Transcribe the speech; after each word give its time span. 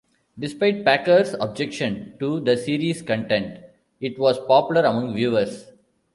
Despite 0.39 0.83
Packer's 0.83 1.35
objections 1.39 2.13
to 2.17 2.39
the 2.39 2.57
series' 2.57 3.03
content, 3.03 3.59
it 3.99 4.17
was 4.17 4.39
popular 4.47 4.81
among 4.83 5.13
viewers. 5.13 5.67